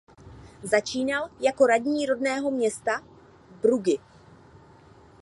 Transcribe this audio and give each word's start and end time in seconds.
Začínal 0.63 1.29
jako 1.39 1.65
radní 1.67 2.05
rodného 2.05 2.51
města 2.51 2.91
Bruggy. 3.61 3.97